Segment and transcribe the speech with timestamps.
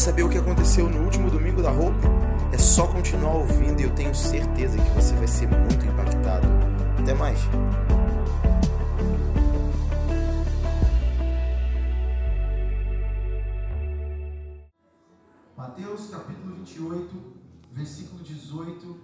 [0.00, 2.00] saber o que aconteceu no último domingo da Hope?
[2.54, 6.48] É só continuar ouvindo e eu tenho certeza que você vai ser muito impactado.
[6.98, 7.38] Até mais!
[15.54, 17.36] Mateus capítulo 28,
[17.70, 19.00] versículo 18,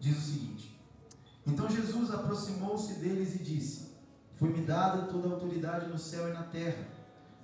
[0.00, 0.80] diz o seguinte:
[1.46, 3.94] Então Jesus aproximou-se deles e disse:
[4.34, 6.88] Foi-me dada toda a autoridade no céu e na terra.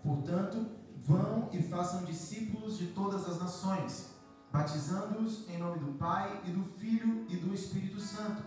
[0.03, 4.11] Portanto, vão e façam discípulos de todas as nações,
[4.53, 8.43] batizando-os em nome do Pai e do Filho e do Espírito Santo,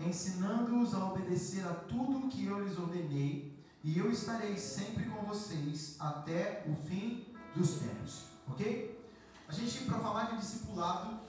[0.00, 3.52] ensinando-os a obedecer a tudo o que eu lhes ordenei,
[3.84, 8.24] e eu estarei sempre com vocês até o fim dos tempos.
[8.48, 9.00] Ok?
[9.48, 11.20] A gente, para falar de discipulado,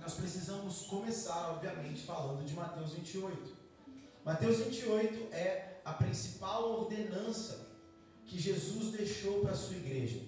[0.00, 3.56] nós precisamos começar, obviamente, falando de Mateus 28.
[4.24, 7.69] Mateus 28 é a principal ordenança
[8.30, 10.20] que Jesus deixou para a sua igreja.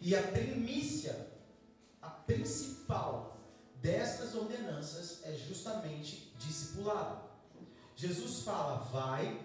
[0.00, 1.28] E a primícia,
[2.02, 3.38] a principal
[3.80, 7.22] destas ordenanças é justamente discipulado.
[7.94, 9.40] Jesus fala, vai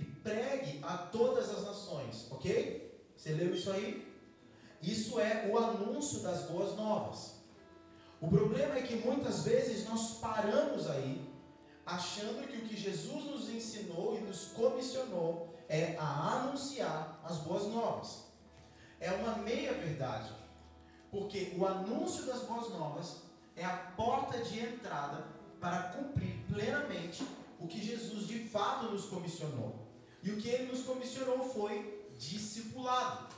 [0.00, 3.00] e pregue a todas as nações, ok?
[3.16, 4.12] Você leu isso aí?
[4.82, 7.36] Isso é o anúncio das boas novas.
[8.20, 11.23] O problema é que muitas vezes nós paramos aí,
[11.94, 17.64] achando que o que Jesus nos ensinou e nos comissionou é a anunciar as boas
[17.66, 18.24] novas.
[19.00, 20.32] É uma meia verdade,
[21.10, 23.16] porque o anúncio das boas novas
[23.56, 25.26] é a porta de entrada
[25.60, 27.26] para cumprir plenamente
[27.60, 29.74] o que Jesus de fato nos comissionou.
[30.22, 33.28] E o que ele nos comissionou foi discipulado.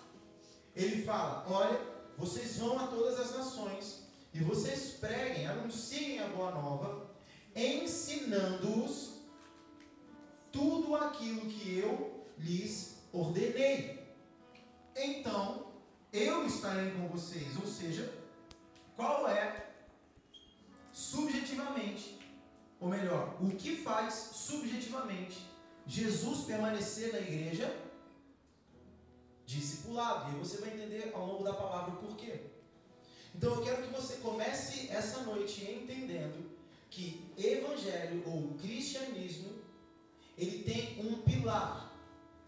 [0.75, 1.81] Ele fala: Olha,
[2.17, 7.06] vocês vão a todas as nações e vocês preguem, anunciem a boa nova,
[7.57, 9.15] ensinando-os
[10.53, 14.07] tudo aquilo que eu lhes ordenei.
[14.95, 15.73] Então,
[16.13, 17.57] eu estarei com vocês.
[17.57, 18.13] Ou seja,
[18.95, 19.71] qual é
[20.93, 22.19] subjetivamente,
[22.79, 25.39] ou melhor, o que faz subjetivamente
[25.87, 27.75] Jesus permanecer na igreja?
[29.47, 30.37] Discipulado.
[30.37, 32.41] E você vai entender ao longo da palavra o porquê.
[33.35, 36.46] Então eu quero que você comece essa noite entendendo
[36.91, 39.57] que evangelho ou cristianismo
[40.37, 41.93] ele tem um pilar.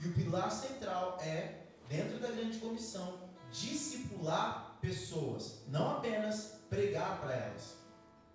[0.01, 7.35] E o pilar central é, dentro da grande comissão, discipular pessoas, não apenas pregar para
[7.35, 7.77] elas.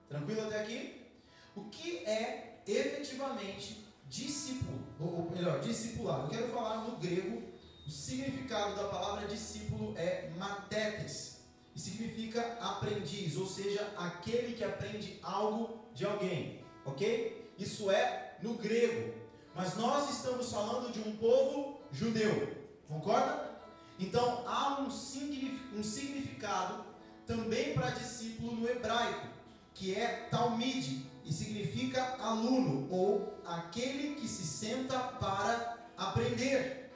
[0.09, 1.01] Tranquilo até aqui?
[1.55, 6.25] O que é efetivamente discípulo, ou melhor, discipulado?
[6.25, 7.41] Eu quero falar no grego,
[7.85, 11.32] o significado da palavra discípulo é matetes,
[11.75, 17.51] e significa aprendiz, ou seja, aquele que aprende algo de alguém, ok?
[17.57, 19.13] Isso é no grego.
[19.55, 22.55] Mas nós estamos falando de um povo judeu,
[22.87, 23.51] concorda?
[23.99, 26.83] Então há um significado
[27.25, 29.27] também para discípulo no hebraico,
[29.73, 36.91] que é talmide, e significa aluno, ou aquele que se senta para aprender.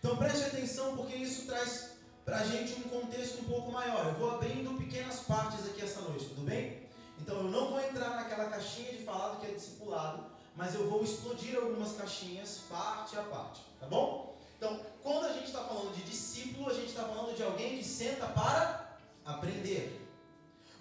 [0.00, 1.93] Então preste atenção, porque isso traz
[2.24, 4.06] para a gente um contexto um pouco maior.
[4.06, 6.82] Eu vou abrindo pequenas partes aqui essa noite, tudo bem?
[7.20, 10.24] Então eu não vou entrar naquela caixinha de falar do que é discipulado,
[10.56, 14.34] mas eu vou explodir algumas caixinhas parte a parte, tá bom?
[14.56, 17.84] Então, quando a gente está falando de discípulo, a gente está falando de alguém que
[17.84, 20.00] senta para aprender.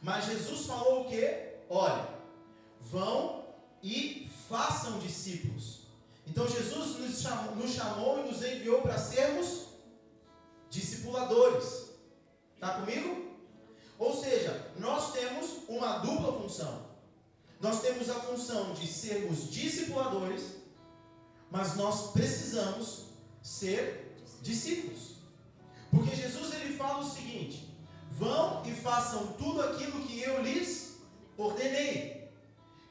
[0.02, 1.54] Mas Jesus falou o que?
[1.70, 2.08] Olha,
[2.80, 3.46] vão
[3.82, 5.82] e façam discípulos.
[6.26, 9.63] Então Jesus nos chamou, nos chamou e nos enviou para sermos
[10.74, 11.92] discipuladores.
[12.56, 13.32] Está comigo?
[14.00, 16.88] Ou seja, nós temos uma dupla função.
[17.62, 20.56] Nós temos a função de sermos discipuladores,
[21.50, 23.06] mas nós precisamos
[23.42, 25.14] ser discípulos.
[25.92, 27.70] Porque Jesus ele fala o seguinte:
[28.12, 30.98] vão e façam tudo aquilo que eu lhes
[31.38, 32.32] ordenei.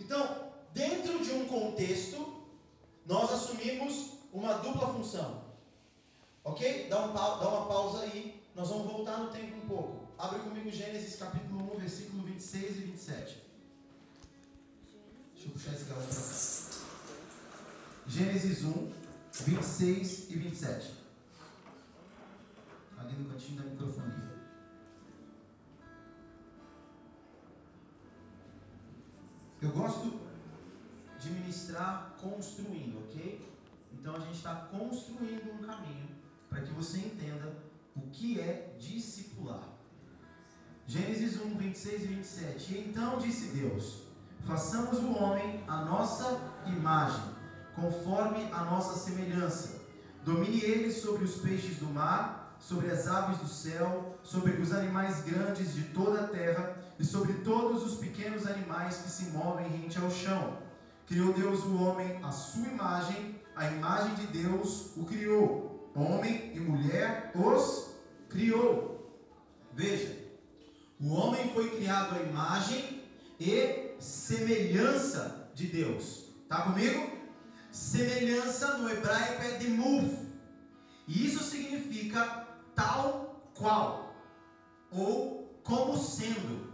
[0.00, 2.42] Então, dentro de um contexto,
[3.04, 5.41] nós assumimos uma dupla função.
[6.44, 6.88] Ok?
[6.88, 8.42] Dá, um, dá uma pausa aí.
[8.54, 10.08] Nós vamos voltar no tempo um pouco.
[10.18, 13.42] Abre comigo Gênesis capítulo 1, versículo 26 e 27.
[15.34, 16.92] Deixa eu puxar esse galera para cá.
[18.06, 18.92] Gênesis 1,
[19.32, 20.94] 26 e 27.
[22.98, 24.32] Ali no cantinho da microfonia.
[29.60, 30.20] Eu gosto
[31.20, 33.48] de ministrar construindo, ok?
[33.92, 36.21] Então a gente está construindo um caminho
[36.52, 37.56] para que você entenda
[37.96, 39.66] o que é discipular.
[40.86, 42.74] Gênesis 1, 26 e 27.
[42.74, 44.02] E então disse Deus:
[44.46, 47.24] Façamos o homem a nossa imagem,
[47.74, 49.80] conforme a nossa semelhança.
[50.24, 55.22] Domine ele sobre os peixes do mar, sobre as aves do céu, sobre os animais
[55.22, 59.98] grandes de toda a terra e sobre todos os pequenos animais que se movem rente
[59.98, 60.58] ao chão.
[61.06, 65.71] Criou Deus o homem à sua imagem, a imagem de Deus o criou.
[65.94, 67.94] Homem e mulher os
[68.28, 68.92] criou.
[69.74, 70.16] Veja,
[71.00, 73.02] o homem foi criado à imagem
[73.38, 76.26] e semelhança de Deus.
[76.48, 77.10] Tá comigo?
[77.70, 80.26] Semelhança no hebraico é demuf.
[81.06, 84.14] E isso significa tal qual
[84.90, 86.72] ou como sendo.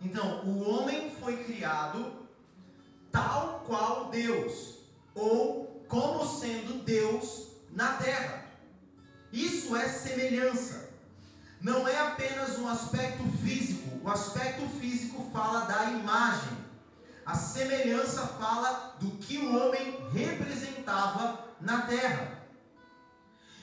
[0.00, 2.28] Então, o homem foi criado
[3.10, 4.78] tal qual Deus
[5.14, 8.44] ou como sendo Deus na terra.
[9.32, 10.90] Isso é semelhança.
[11.60, 14.00] Não é apenas um aspecto físico.
[14.02, 16.58] O aspecto físico fala da imagem.
[17.24, 22.40] A semelhança fala do que o homem representava na terra.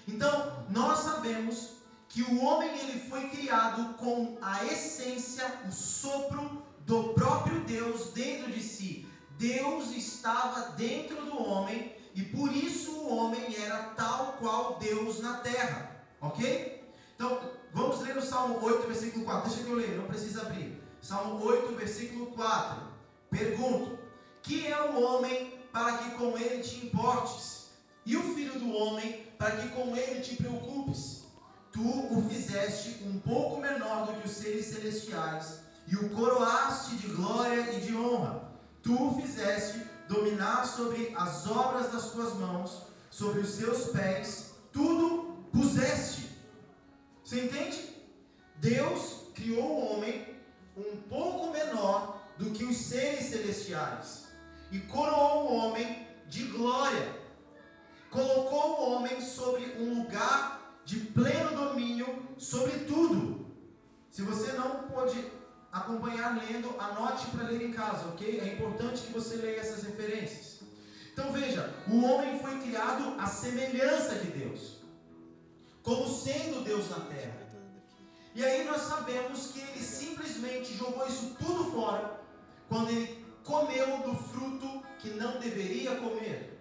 [0.08, 1.72] Então, nós sabemos
[2.08, 8.52] que o homem ele foi criado com a essência, o sopro do próprio Deus dentro
[8.52, 9.08] de si.
[9.38, 15.38] Deus estava dentro do homem e por isso o homem era tal qual Deus na
[15.38, 16.04] terra.
[16.20, 16.84] Ok?
[17.16, 17.40] Então,
[17.72, 19.48] vamos ler o Salmo 8, versículo 4.
[19.48, 20.82] Deixa que eu ler, não precisa abrir.
[21.00, 22.82] Salmo 8, versículo 4.
[23.30, 24.00] Pergunto:
[24.42, 27.68] Que é o homem para que com ele te importes?
[28.04, 31.26] E o filho do homem para que com ele te preocupes.
[31.72, 37.10] Tu o fizeste um pouco menor do que os seres celestiais, e o coroaste de
[37.10, 38.50] glória e de honra.
[38.82, 45.46] Tu o fizeste dominar sobre as obras das tuas mãos, sobre os seus pés, tudo
[45.52, 46.30] puseste.
[47.24, 47.96] Você entende?
[48.58, 50.36] Deus criou o homem
[50.76, 54.28] um pouco menor do que os seres celestiais
[54.72, 57.28] e coroou o homem de glória
[58.10, 63.46] colocou o homem sobre um lugar de pleno domínio sobre tudo.
[64.10, 65.20] Se você não pode
[65.72, 68.40] acompanhar lendo, anote para ler em casa, ok?
[68.40, 70.62] É importante que você leia essas referências.
[71.14, 74.78] Então veja, o homem foi criado à semelhança de Deus,
[75.82, 77.48] como sendo Deus na terra.
[78.36, 82.22] E aí nós sabemos que ele simplesmente jogou isso tudo fora
[82.70, 86.58] quando ele comeu do fruto que não deveria comer.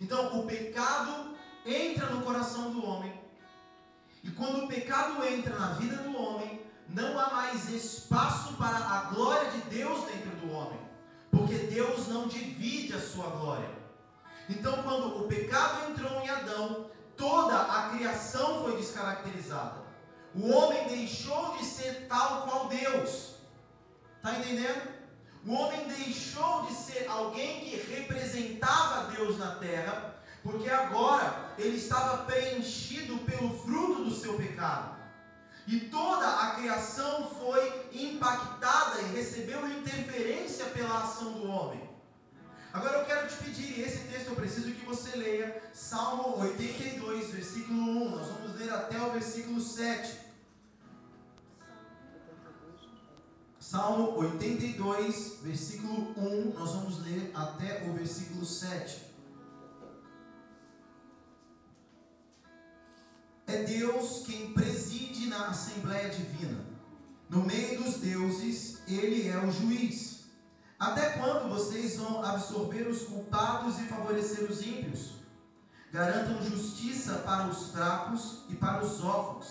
[0.00, 1.36] Então, o pecado
[1.66, 3.12] entra no coração do homem.
[4.24, 7.26] E quando o pecado entra na vida do homem, não há
[7.62, 10.78] mais espaço para a glória de Deus dentro do homem.
[11.30, 13.70] Porque Deus não divide a sua glória.
[14.48, 19.82] Então, quando o pecado entrou em Adão, toda a criação foi descaracterizada.
[20.34, 23.36] O homem deixou de ser tal qual Deus.
[24.16, 24.90] Está entendendo?
[25.46, 32.24] O homem deixou de ser alguém que representava Deus na terra, porque agora ele estava
[32.24, 35.01] preenchido pelo fruto do seu pecado.
[35.66, 41.88] E toda a criação foi impactada e recebeu interferência pela ação do homem.
[42.72, 47.80] Agora eu quero te pedir, esse texto eu preciso que você leia Salmo 82, versículo
[47.80, 48.10] 1.
[48.10, 50.22] Nós vamos ler até o versículo 7.
[53.60, 59.11] Salmo 82, versículo 1, nós vamos ler até o versículo 7.
[63.52, 66.64] É Deus quem preside na Assembleia Divina.
[67.28, 70.24] No meio dos deuses, Ele é o juiz.
[70.78, 75.16] Até quando vocês vão absorver os culpados e favorecer os ímpios?
[75.92, 79.48] Garantam justiça para os fracos e para os órfãos.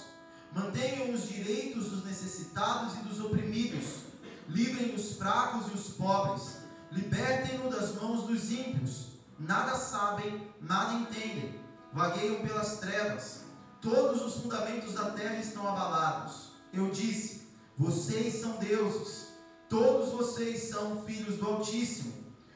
[0.52, 4.00] Mantenham os direitos dos necessitados e dos oprimidos
[4.48, 6.58] livrem os fracos e os pobres,
[6.92, 9.10] libertem-no das mãos dos ímpios.
[9.38, 11.62] Nada sabem, nada entendem,
[11.94, 13.41] vagueiam pelas trevas.
[13.82, 16.52] Todos os fundamentos da terra estão abalados.
[16.72, 19.30] Eu disse: Vocês são deuses,
[19.68, 22.14] todos vocês são filhos do Altíssimo,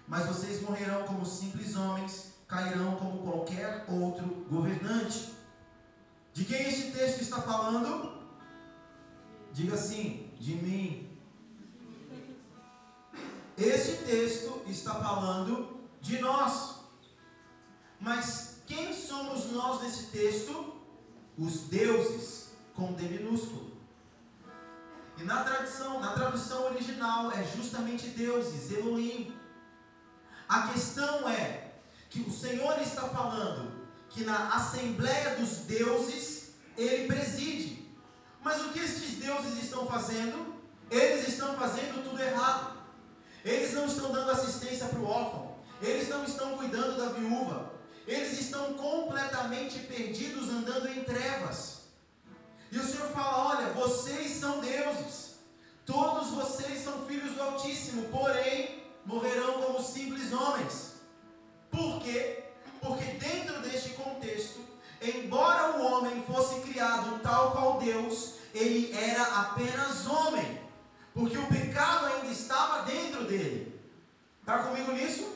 [0.08, 5.34] mas vocês morrerão como simples homens, cairão como qualquer outro governante.
[6.32, 8.22] De quem este texto está falando?
[9.51, 11.10] Diga assim: de mim,
[13.58, 16.75] este texto está falando de nós.
[18.00, 20.75] Mas quem somos nós nesse texto?
[21.38, 23.75] Os deuses, com D minúsculo.
[25.18, 29.34] E na tradição, na tradução original é justamente deuses, Elohim.
[30.48, 31.74] A questão é
[32.10, 37.86] que o Senhor está falando que na assembleia dos deuses ele preside.
[38.42, 40.56] Mas o que estes deuses estão fazendo?
[40.89, 42.77] Eles estão fazendo tudo errado.
[43.44, 45.56] Eles não estão dando assistência para o órfão.
[45.82, 47.75] Eles não estão cuidando da viúva.
[48.08, 51.82] Eles estão completamente perdidos, andando em trevas.
[52.72, 55.36] E o Senhor fala: Olha, vocês são deuses,
[55.86, 60.94] todos vocês são filhos do Altíssimo, porém morrerão como simples homens.
[61.72, 62.44] Por quê?
[62.82, 64.60] Porque dentro deste contexto,
[65.02, 70.62] embora o homem fosse criado tal qual Deus, ele era apenas homem,
[71.14, 73.80] porque o pecado ainda estava dentro dele.
[74.42, 75.35] Está comigo nisso?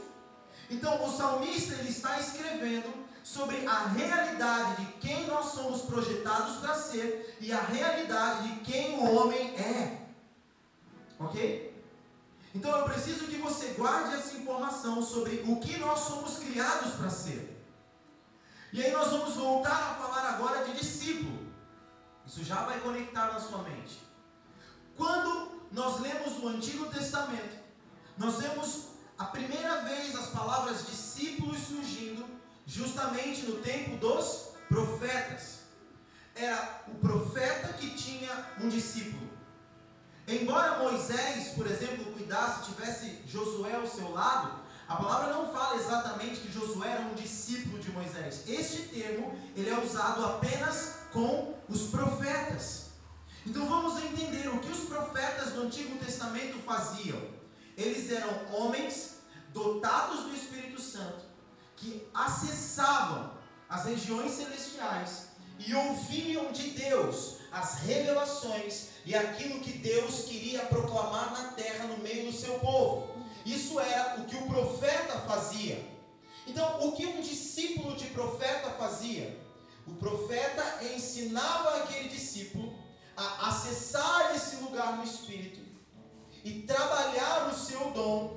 [0.69, 6.75] Então o salmista ele está escrevendo sobre a realidade de quem nós somos projetados para
[6.75, 10.07] ser e a realidade de quem o homem é.
[11.19, 11.69] Ok?
[12.53, 17.09] Então eu preciso que você guarde essa informação sobre o que nós somos criados para
[17.09, 17.57] ser.
[18.71, 21.47] E aí nós vamos voltar a falar agora de discípulo.
[22.25, 23.99] Isso já vai conectar na sua mente.
[24.95, 27.57] Quando nós lemos o Antigo Testamento,
[28.17, 28.88] nós vemos
[29.19, 32.25] a primeira vez as palavras discípulos surgindo
[32.65, 35.59] justamente no tempo dos profetas.
[36.33, 39.29] Era o profeta que tinha um discípulo.
[40.25, 44.57] Embora Moisés, por exemplo, cuidasse, tivesse Josué ao seu lado,
[44.87, 48.43] a palavra não fala exatamente que Josué era um discípulo de Moisés.
[48.47, 52.91] Este termo ele é usado apenas com os profetas.
[53.45, 57.38] Então vamos entender o que os profetas do Antigo Testamento faziam.
[57.79, 59.19] Eles eram homens
[59.53, 61.23] dotados do Espírito Santo
[61.77, 63.31] que acessavam
[63.69, 71.31] as regiões celestiais e ouviam de Deus as revelações e aquilo que Deus queria proclamar
[71.31, 73.15] na terra no meio do seu povo.
[73.45, 75.83] Isso era o que o profeta fazia.
[76.45, 79.39] Então, o que um discípulo de profeta fazia?
[79.87, 82.77] O profeta ensinava aquele discípulo
[83.15, 85.58] a acessar esse lugar no espírito
[86.49, 88.35] e trabalhar o seu dom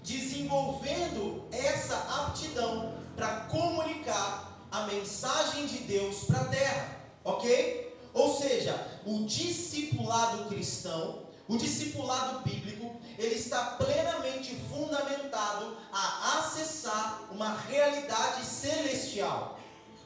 [0.00, 7.98] desenvolvendo essa aptidão para comunicar a mensagem de Deus para a terra, ok?
[8.14, 17.58] Ou seja, o discipulado cristão, o discipulado bíblico, ele está plenamente fundamentado a acessar uma
[17.68, 19.58] realidade celestial.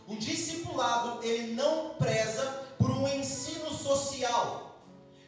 [0.09, 2.45] O discipulado, ele não preza
[2.79, 4.72] por um ensino social.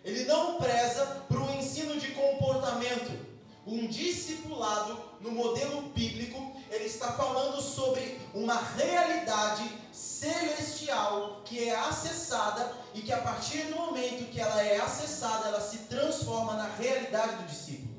[0.05, 3.35] Ele não preza por um ensino de comportamento
[3.67, 12.73] um discipulado no modelo bíblico, ele está falando sobre uma realidade celestial que é acessada
[12.93, 17.37] e que a partir do momento que ela é acessada, ela se transforma na realidade
[17.37, 17.95] do discípulo.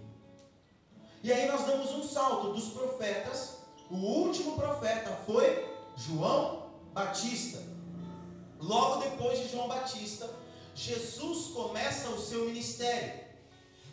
[1.23, 3.55] E aí nós damos um salto dos profetas.
[3.89, 7.63] O último profeta foi João Batista.
[8.59, 10.29] Logo depois de João Batista,
[10.75, 13.23] Jesus começa o seu ministério.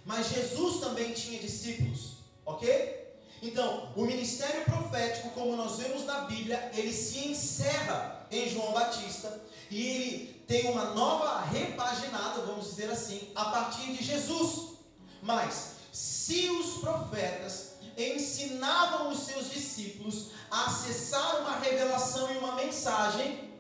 [0.05, 3.03] Mas Jesus também tinha discípulos, ok?
[3.41, 9.41] Então, o ministério profético, como nós vemos na Bíblia, ele se encerra em João Batista
[9.71, 14.77] e ele tem uma nova repaginada, vamos dizer assim, a partir de Jesus.
[15.23, 23.53] Mas, se os profetas ensinavam os seus discípulos a acessar uma revelação e uma mensagem,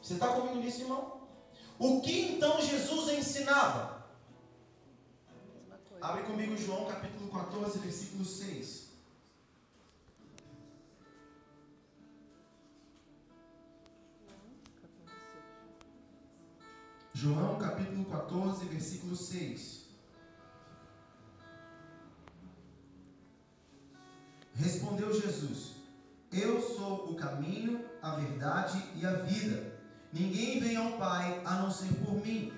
[0.00, 1.21] você está comigo nisso, irmão?
[1.82, 4.06] O que então Jesus ensinava?
[6.00, 8.90] Abre comigo João capítulo 14, versículo 6.
[17.12, 19.86] João capítulo 14, versículo 6.
[24.54, 25.72] Respondeu Jesus:
[26.30, 29.81] Eu sou o caminho, a verdade e a vida.
[30.12, 32.52] Ninguém vem ao Pai a não ser por mim.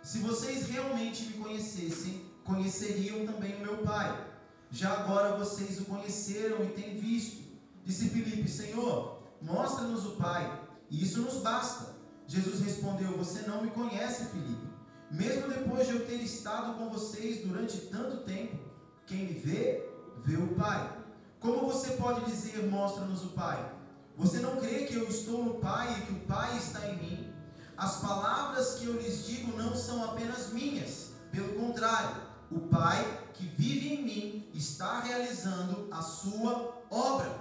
[0.00, 4.28] Se vocês realmente me conhecessem, conheceriam também o meu Pai.
[4.70, 7.42] Já agora vocês o conheceram e têm visto.
[7.84, 11.96] Disse Filipe: Senhor, mostra-nos o Pai, e isso nos basta.
[12.28, 14.70] Jesus respondeu: Você não me conhece, Filipe.
[15.10, 18.56] Mesmo depois de eu ter estado com vocês durante tanto tempo,
[19.04, 19.84] quem me vê,
[20.24, 20.96] vê o Pai.
[21.40, 23.79] Como você pode dizer: Mostra-nos o Pai?
[24.20, 27.32] Você não crê que eu estou no Pai e que o Pai está em mim?
[27.74, 32.16] As palavras que eu lhes digo não são apenas minhas, pelo contrário,
[32.52, 37.34] o Pai que vive em mim está realizando a sua obra.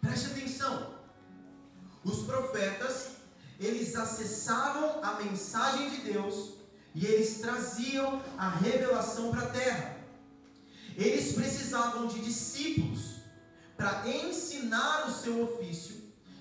[0.00, 0.94] Preste atenção.
[2.02, 3.10] Os profetas,
[3.60, 6.54] eles acessavam a mensagem de Deus
[6.92, 9.96] e eles traziam a revelação para a terra.
[10.96, 13.20] Eles precisavam de discípulos
[13.80, 15.99] para ensinar o seu ofício,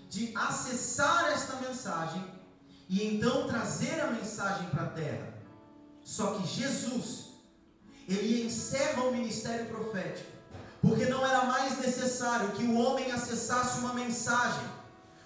[0.09, 2.25] de acessar esta mensagem
[2.89, 5.33] e então trazer a mensagem para a terra.
[6.03, 7.25] Só que Jesus,
[8.07, 10.31] ele encerra o ministério profético,
[10.81, 14.67] porque não era mais necessário que o homem acessasse uma mensagem,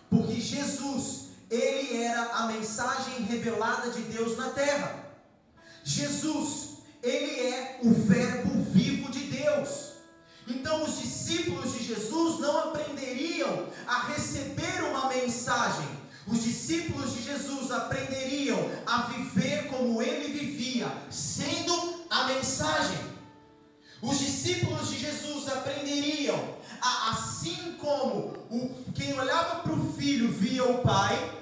[0.10, 5.06] porque Jesus ele era a mensagem revelada de Deus na terra.
[5.84, 9.93] Jesus, ele é o Verbo vivo de Deus.
[10.48, 15.88] Então, os discípulos de Jesus não aprenderiam a receber uma mensagem.
[16.28, 22.98] Os discípulos de Jesus aprenderiam a viver como ele vivia, sendo a mensagem.
[24.02, 30.64] Os discípulos de Jesus aprenderiam a, assim como o, quem olhava para o filho via
[30.66, 31.42] o pai,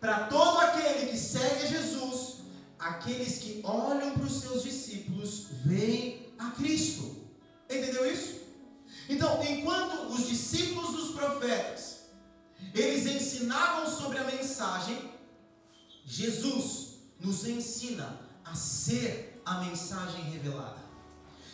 [0.00, 2.36] para todo aquele que segue Jesus,
[2.78, 7.19] aqueles que olham para os seus discípulos veem a Cristo.
[7.70, 8.40] Entendeu isso?
[9.08, 12.00] Então, enquanto os discípulos dos profetas
[12.74, 15.10] eles ensinavam sobre a mensagem,
[16.04, 20.80] Jesus nos ensina a ser a mensagem revelada.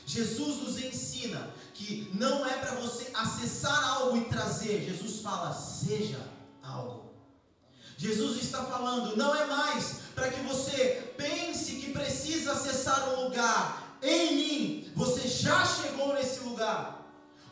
[0.06, 4.84] Jesus nos ensina que não é para você acessar algo e trazer.
[4.84, 6.20] Jesus fala: seja
[6.62, 7.14] algo.
[7.98, 13.85] Jesus está falando, não é mais para que você pense que precisa acessar um lugar.
[14.02, 16.96] Em mim, você já chegou nesse lugar.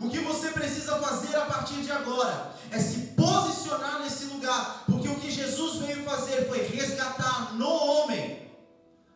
[0.01, 5.09] O que você precisa fazer a partir de agora é se posicionar nesse lugar, porque
[5.09, 8.51] o que Jesus veio fazer foi resgatar no homem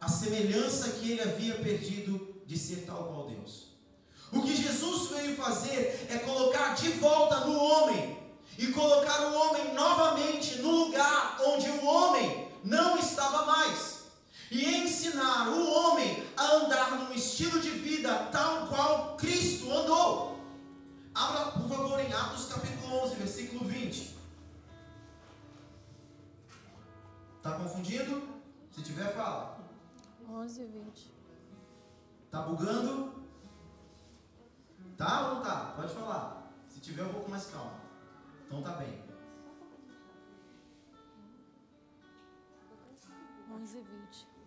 [0.01, 3.69] a semelhança que ele havia perdido de ser tal qual Deus.
[4.33, 8.19] O que Jesus veio fazer é colocar de volta no homem
[8.57, 13.98] e colocar o homem novamente no lugar onde o homem não estava mais.
[14.51, 20.41] E ensinar o homem a andar num estilo de vida tal qual Cristo andou.
[21.15, 24.17] Abra, por favor, em Atos capítulo 11, versículo 20.
[27.37, 28.23] Está confundido?
[28.71, 29.59] Se tiver, fala.
[30.31, 31.13] 11 e 20.
[32.31, 33.19] Tá bugando?
[34.97, 35.73] Tá ou não tá?
[35.77, 36.53] Pode falar.
[36.69, 37.79] Se tiver, eu vou com mais calma.
[38.47, 39.03] Então tá bem.
[43.51, 44.38] 11 e 20.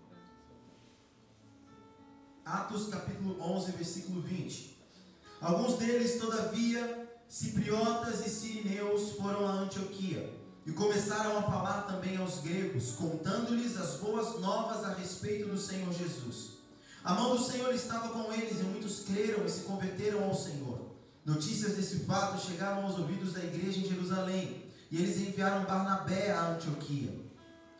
[2.45, 4.77] Atos capítulo 11, versículo 20.
[5.39, 10.33] Alguns deles, todavia, cipriotas e sirineus foram a Antioquia
[10.65, 15.91] e começaram a falar também aos gregos, contando-lhes as boas novas a respeito do Senhor
[15.93, 16.57] Jesus.
[17.03, 20.91] A mão do Senhor estava com eles e muitos creram e se converteram ao Senhor.
[21.23, 26.49] Notícias desse fato chegaram aos ouvidos da igreja em Jerusalém, e eles enviaram Barnabé a
[26.49, 27.15] Antioquia.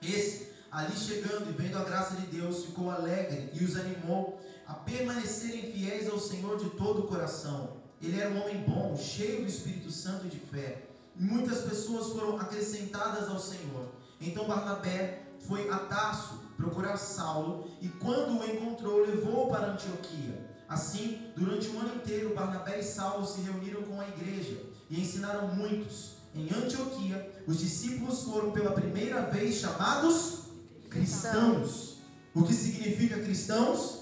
[0.02, 4.40] Esse, ali chegando e vendo a graça de Deus, ficou alegre e os animou
[4.72, 7.72] a permanecerem fiéis ao Senhor de todo o coração.
[8.02, 10.88] Ele era um homem bom, cheio do Espírito Santo e de fé.
[11.18, 13.90] E muitas pessoas foram acrescentadas ao Senhor.
[14.22, 20.50] Então Barnabé foi a Tarso procurar Saulo e quando o encontrou, levou-o para Antioquia.
[20.70, 24.58] Assim, durante um ano inteiro, Barnabé e Saulo se reuniram com a igreja
[24.90, 26.14] e ensinaram muitos.
[26.34, 30.44] Em Antioquia, os discípulos foram pela primeira vez chamados
[30.90, 31.98] cristãos.
[32.34, 34.01] O que significa cristãos?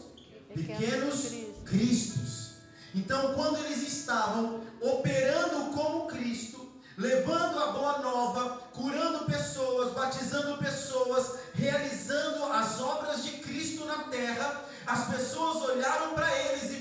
[0.54, 1.32] Pequenos
[1.66, 2.54] cristos.
[2.94, 11.40] Então, quando eles estavam operando como Cristo, levando a boa nova, curando pessoas, batizando pessoas,
[11.54, 16.79] realizando as obras de Cristo na terra, as pessoas olharam para eles e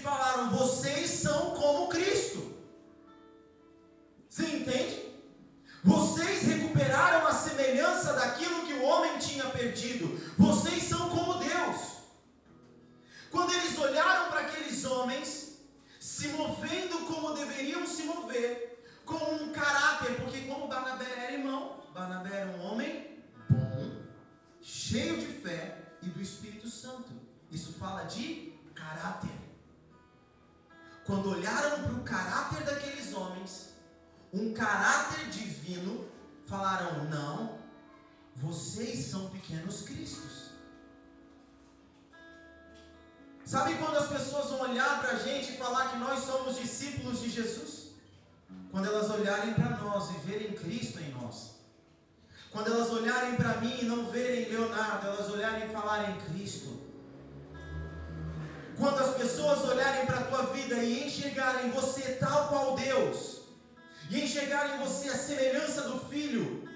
[34.33, 36.07] um caráter divino,
[36.47, 37.59] falaram: não,
[38.35, 40.49] vocês são pequenos cristos.
[43.45, 47.21] Sabe quando as pessoas vão olhar para a gente e falar que nós somos discípulos
[47.21, 47.93] de Jesus?
[48.71, 51.55] Quando elas olharem para nós e verem Cristo em nós.
[52.51, 56.79] Quando elas olharem para mim e não verem Leonardo, elas olharem e falarem Cristo.
[58.77, 63.38] Quando as pessoas olharem para a tua vida e enxergarem você tal qual Deus,
[64.11, 66.68] e enxergarem você a semelhança do Filho,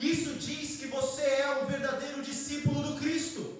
[0.00, 3.58] isso diz que você é um verdadeiro discípulo do Cristo.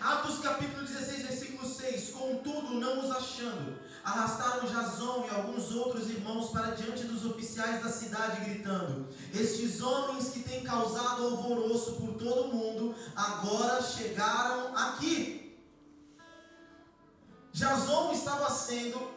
[0.00, 6.50] Atos capítulo 16, versículo 6: Contudo, não os achando, arrastaram Jason e alguns outros irmãos
[6.50, 12.50] para diante dos oficiais da cidade, gritando: Estes homens que têm causado alvoroço por todo
[12.50, 15.58] o mundo, agora chegaram aqui.
[17.52, 19.10] Jason estava sendo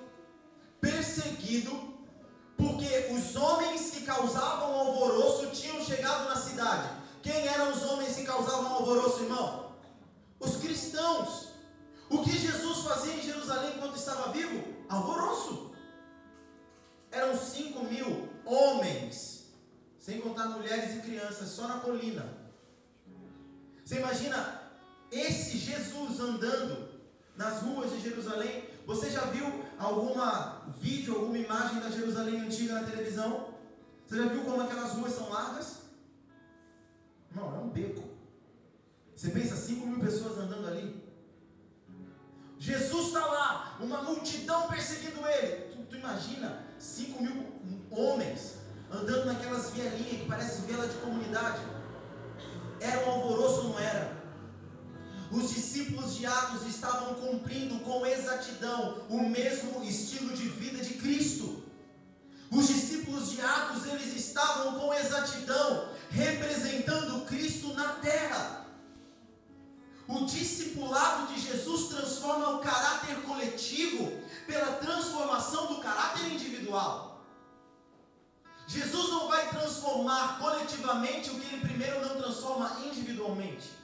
[0.79, 1.98] perseguido
[2.59, 6.89] Porque os homens que causavam alvoroço tinham chegado na cidade.
[7.21, 9.75] Quem eram os homens que causavam alvoroço, irmão?
[10.39, 11.53] Os cristãos.
[12.09, 14.61] O que Jesus fazia em Jerusalém enquanto estava vivo?
[14.89, 15.71] Alvoroço.
[17.11, 19.53] Eram cinco mil homens,
[19.97, 22.25] sem contar mulheres e crianças, só na colina.
[23.85, 24.61] Você imagina
[25.11, 26.89] esse Jesus andando
[27.37, 28.67] nas ruas de Jerusalém?
[28.85, 29.47] Você já viu
[29.79, 33.53] alguma vídeo, alguma imagem da Jerusalém antiga na televisão?
[34.05, 35.77] Você já viu como aquelas ruas são largas?
[37.33, 38.03] Não, é um beco.
[39.15, 41.03] Você pensa 5 mil pessoas andando ali?
[42.57, 45.71] Jesus está lá, uma multidão perseguindo ele.
[45.71, 47.45] Tu, tu imagina 5 mil
[47.91, 48.55] homens
[48.91, 51.61] andando naquelas vielinhas que parece vela de comunidade.
[52.79, 54.18] Era um alvoroço, não era?
[55.31, 61.63] Os discípulos de Atos estavam cumprindo com exatidão o mesmo estilo de vida de Cristo.
[62.51, 68.65] Os discípulos de Atos, eles estavam com exatidão representando Cristo na terra.
[70.07, 74.11] O discipulado de Jesus transforma o caráter coletivo
[74.47, 77.23] pela transformação do caráter individual.
[78.65, 83.78] Jesus não vai transformar coletivamente o que ele primeiro não transforma individualmente.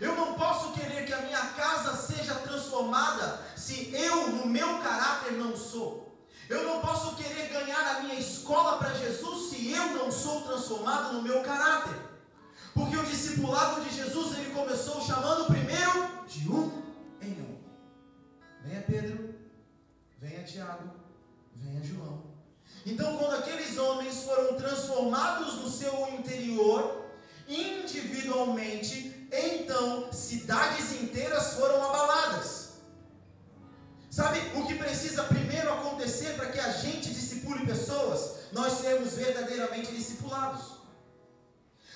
[0.00, 5.32] Eu não posso querer que a minha casa seja transformada se eu, no meu caráter,
[5.32, 6.04] não sou.
[6.48, 11.14] Eu não posso querer ganhar a minha escola para Jesus se eu não sou transformado
[11.14, 11.94] no meu caráter.
[12.74, 16.82] Porque o discipulado de Jesus ele começou chamando primeiro de um
[17.22, 17.58] em um.
[18.62, 19.34] Venha Pedro,
[20.20, 20.90] venha Tiago,
[21.54, 22.24] venha João.
[22.84, 27.06] Então, quando aqueles homens foram transformados no seu interior,
[27.48, 32.74] individualmente, então cidades inteiras foram abaladas.
[34.10, 38.52] Sabe o que precisa primeiro acontecer para que a gente discipule pessoas?
[38.52, 40.74] Nós sermos verdadeiramente discipulados.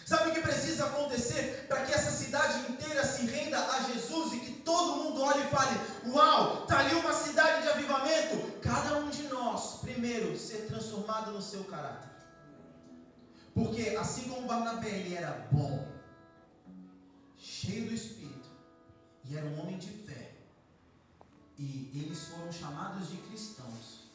[0.05, 4.41] Sabe o que precisa acontecer para que essa cidade inteira se renda a Jesus e
[4.41, 8.59] que todo mundo olhe e fale: Uau, está ali uma cidade de avivamento?
[8.63, 12.09] Cada um de nós, primeiro, ser transformado no seu caráter.
[13.55, 15.87] Porque assim como Barnabé ele era bom,
[17.69, 18.49] cheio do Espírito,
[19.25, 20.39] e era um homem de fé,
[21.59, 24.09] e eles foram chamados de cristãos.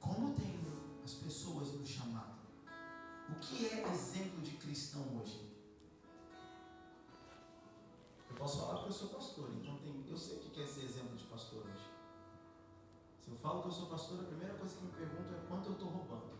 [0.00, 0.58] Como tem
[1.04, 2.38] as pessoas no chamado?
[3.28, 5.46] O que é exemplo de cristão hoje?
[8.30, 10.84] Eu posso falar porque eu sou pastor, então tem, eu sei o que é ser
[10.84, 11.90] exemplo de pastor hoje.
[13.20, 15.66] Se eu falo que eu sou pastor, a primeira coisa que me perguntam é quanto
[15.66, 16.38] eu estou roubando.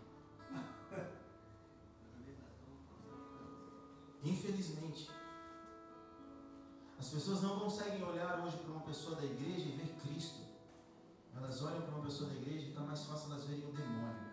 [4.24, 5.17] Infelizmente,
[7.08, 10.42] as pessoas não conseguem olhar hoje para uma pessoa da igreja e ver Cristo.
[11.34, 14.28] Elas olham para uma pessoa da igreja e está mais fácil elas verem o demônio.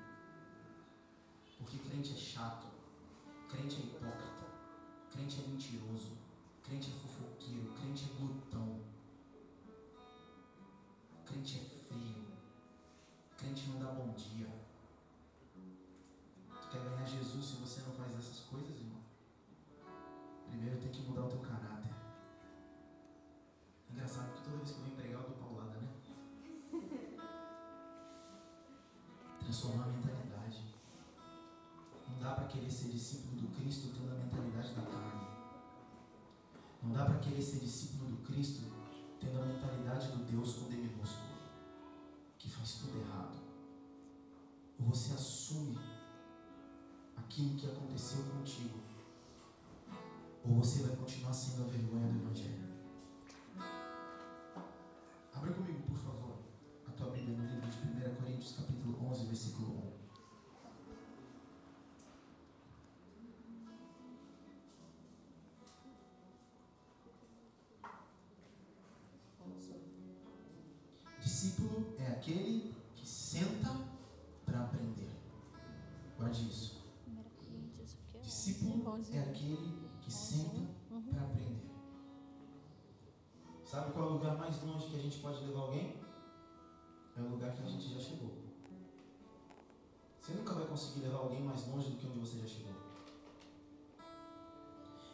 [1.57, 2.67] Porque crente é chato,
[3.47, 4.45] crente é hipócrita,
[5.09, 6.17] crente é mentiroso,
[6.63, 8.81] crente é fofoqueiro, crente é glutão,
[11.25, 12.25] crente é feio,
[13.37, 14.49] crente não dá bom dia.
[16.61, 18.99] Tu quer ganhar Jesus se você não faz essas coisas, irmão?
[20.49, 21.64] Primeiro tem que mudar o teu caráter.
[24.65, 25.87] Que eu venho pregar eu dou paulada, né?
[29.39, 30.73] Transformar a mentalidade.
[32.09, 35.27] Não dá para querer ser discípulo do Cristo tendo a mentalidade da carne.
[36.81, 38.63] Não dá para querer ser discípulo do Cristo
[39.19, 41.35] tendo a mentalidade do Deus com D minúsculo,
[42.39, 43.37] que faz tudo errado.
[44.79, 45.77] Ou você assume
[47.15, 48.79] aquilo que aconteceu contigo,
[50.43, 52.64] ou você vai continuar sendo a vergonha do Evangelho.
[83.75, 85.97] Sabe qual é o lugar mais longe que a gente pode levar alguém?
[87.17, 88.31] É o lugar que a gente já chegou.
[90.17, 92.71] Você nunca vai conseguir levar alguém mais longe do que onde você já chegou.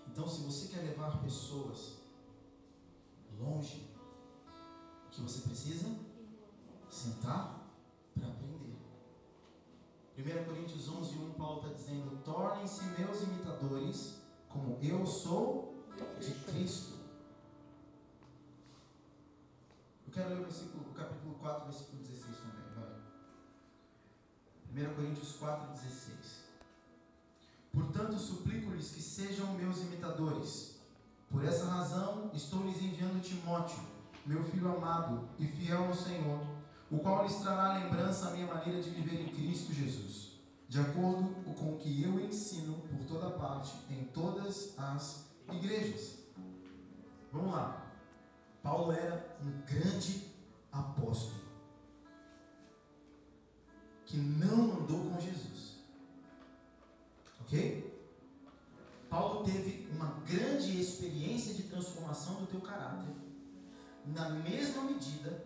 [0.08, 1.98] Então, se você quer levar pessoas
[3.40, 3.90] longe,
[5.08, 5.98] o que você precisa?
[6.88, 7.68] Sentar
[8.14, 8.78] para aprender.
[10.20, 15.84] 1 Coríntios 11, 1, Paulo está dizendo: Tornem-se meus imitadores, como eu sou
[16.20, 16.91] de Cristo.
[20.12, 22.36] Eu quero ler o, versículo, o capítulo 4, versículo 16
[24.74, 24.90] também.
[24.90, 26.42] 1 Coríntios 4,16.
[27.72, 30.82] Portanto, suplico-lhes que sejam meus imitadores.
[31.30, 33.80] Por essa razão, estou lhes enviando Timóteo,
[34.26, 36.42] meu filho amado e fiel no Senhor,
[36.92, 41.24] o qual lhes trará lembrança a minha maneira de viver em Cristo Jesus, de acordo
[41.56, 46.18] com o que eu ensino por toda parte, em todas as igrejas.
[47.32, 47.91] Vamos lá.
[48.62, 50.32] Paulo era um grande
[50.72, 51.42] apóstolo
[54.06, 55.78] que não andou com Jesus.
[57.42, 57.92] Ok?
[59.10, 63.14] Paulo teve uma grande experiência de transformação do teu caráter,
[64.06, 65.46] na mesma medida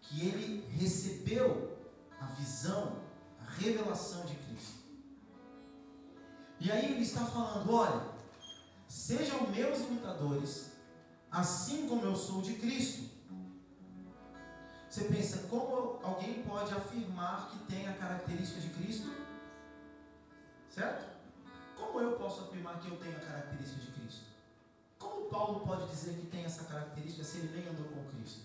[0.00, 1.76] que ele recebeu
[2.20, 3.02] a visão,
[3.40, 4.84] a revelação de Cristo.
[6.60, 8.06] E aí ele está falando: olha,
[8.88, 10.73] sejam meus imitadores,
[11.34, 13.10] assim como eu sou de Cristo.
[14.88, 19.12] Você pensa, como alguém pode afirmar que tem a característica de Cristo?
[20.72, 21.04] Certo?
[21.76, 24.22] Como eu posso afirmar que eu tenho a característica de Cristo?
[24.96, 28.42] Como Paulo pode dizer que tem essa característica se ele nem andou com Cristo?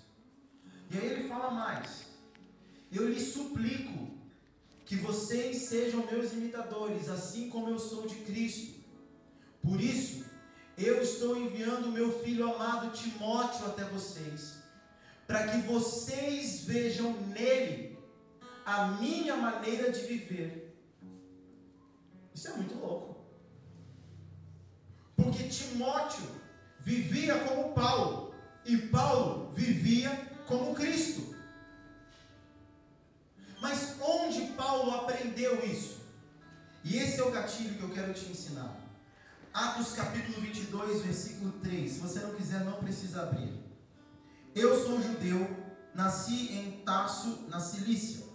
[0.90, 2.06] E aí ele fala mais:
[2.92, 4.10] Eu lhe suplico
[4.86, 8.80] que vocês sejam meus imitadores, assim como eu sou de Cristo.
[9.62, 10.26] Por isso,
[10.80, 14.60] eu estou enviando meu filho amado Timóteo até vocês
[15.30, 18.00] para que vocês vejam nele
[18.66, 20.76] a minha maneira de viver.
[22.34, 23.16] Isso é muito louco.
[25.16, 26.28] Porque Timóteo
[26.80, 28.34] vivia como Paulo
[28.66, 30.10] e Paulo vivia
[30.48, 31.36] como Cristo.
[33.62, 36.00] Mas onde Paulo aprendeu isso?
[36.84, 38.79] E esse é o gatilho que eu quero te ensinar.
[39.54, 41.92] Atos capítulo 22, versículo 3.
[41.92, 43.52] Se você não quiser, não precisa abrir.
[44.54, 45.50] Eu sou judeu,
[45.94, 48.26] nasci em Tarso, na Cilícia,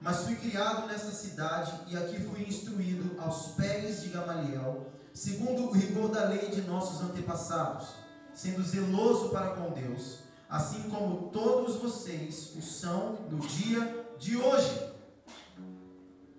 [0.00, 5.72] mas fui criado nesta cidade e aqui fui instruído aos pés de Gamaliel, segundo o
[5.72, 7.88] rigor da lei de nossos antepassados,
[8.32, 14.90] sendo zeloso para com Deus, assim como todos vocês o são no dia de hoje.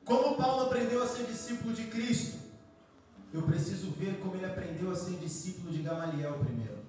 [0.06, 2.41] Como Paulo aprendeu a ser discípulo de Cristo?
[3.34, 6.80] Eu preciso ver como ele aprendeu a ser discípulo de Gamaliel primeiro.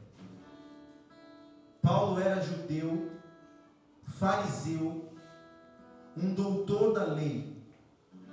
[1.81, 3.11] Paulo era judeu,
[4.05, 5.12] fariseu,
[6.16, 7.57] um doutor da lei.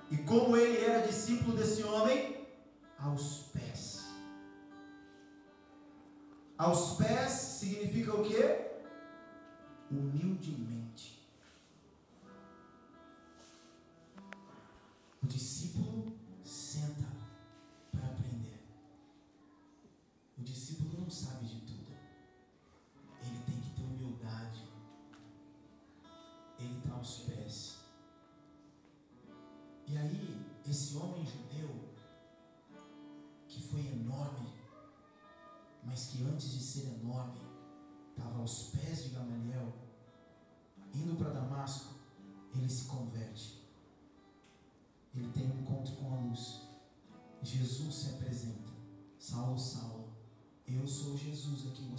[0.09, 2.47] E como ele era discípulo desse homem?
[2.97, 4.05] Aos pés.
[6.57, 8.71] Aos pés significa o quê?
[9.91, 11.18] Humildemente.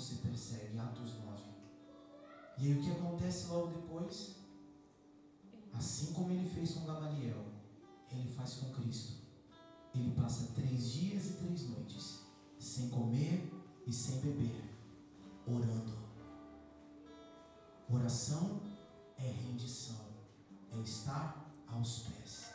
[0.01, 0.79] Você persegue.
[0.79, 1.43] Atos 9.
[2.59, 4.37] E aí o que acontece logo depois?
[5.73, 7.45] Assim como ele fez com Gamaliel,
[8.11, 9.21] ele faz com Cristo.
[9.95, 12.21] Ele passa três dias e três noites,
[12.59, 13.53] sem comer
[13.87, 14.65] e sem beber,
[15.47, 15.99] orando.
[17.89, 18.61] Oração
[19.17, 20.07] é rendição,
[20.73, 22.51] é estar aos pés.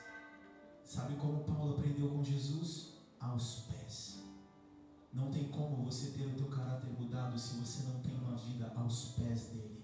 [0.84, 2.94] Sabe como Paulo aprendeu com Jesus?
[3.20, 4.15] Aos pés.
[5.16, 8.70] Não tem como você ter o teu caráter mudado se você não tem uma vida
[8.76, 9.82] aos pés dele.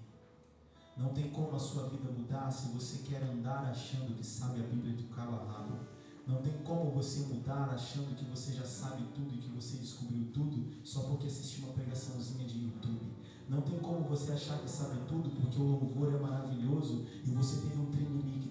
[0.98, 4.64] Não tem como a sua vida mudar se você quer andar achando que sabe a
[4.64, 5.80] Bíblia a rabo.
[6.28, 10.32] Não tem como você mudar achando que você já sabe tudo e que você descobriu
[10.34, 13.12] tudo só porque assistiu uma pregaçãozinha de YouTube.
[13.48, 17.62] Não tem como você achar que sabe tudo porque o louvor é maravilhoso e você
[17.62, 17.90] teve um.
[17.92, 18.51] Tremelique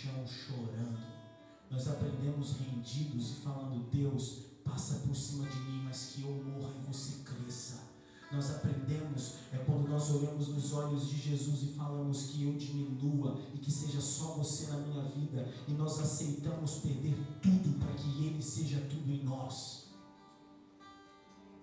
[0.00, 1.20] chão, chorando
[1.70, 6.74] nós aprendemos rendidos e falando: Deus, passa por cima de mim, mas que eu morra
[6.76, 7.88] e você cresça.
[8.32, 13.40] Nós aprendemos é quando nós olhamos nos olhos de Jesus e falamos que eu diminua
[13.52, 18.24] e que seja só você na minha vida, e nós aceitamos perder tudo para que
[18.24, 19.88] Ele seja tudo em nós.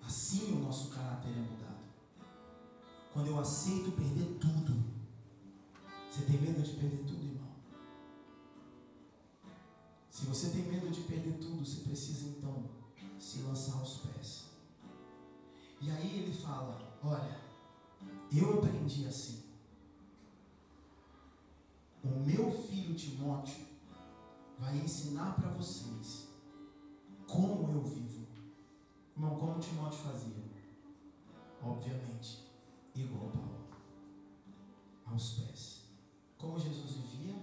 [0.02, 1.78] Assim o nosso caráter é mudado.
[3.12, 4.84] Quando eu aceito perder tudo,
[6.10, 7.27] você tem medo de perder tudo?
[10.18, 12.68] Se você tem medo de perder tudo, você precisa então
[13.20, 14.46] se lançar aos pés.
[15.80, 17.40] E aí ele fala Olha,
[18.32, 19.44] eu aprendi assim.
[22.02, 23.64] O meu filho Timóteo
[24.58, 26.26] vai ensinar para vocês
[27.28, 28.26] como eu vivo.
[29.14, 30.42] Irmão, como Timóteo fazia?
[31.62, 32.44] Obviamente,
[32.92, 33.68] igual Paulo,
[35.06, 35.82] aos pés.
[36.36, 37.36] Como Jesus vivia?